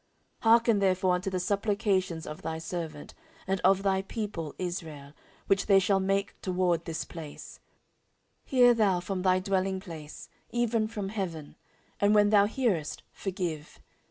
[0.41, 3.13] 14:006:021 Hearken therefore unto the supplications of thy servant,
[3.45, 5.13] and of thy people Israel,
[5.45, 7.59] which they shall make toward this place:
[8.43, 11.55] hear thou from thy dwelling place, even from heaven;
[11.99, 13.79] and when thou hearest, forgive.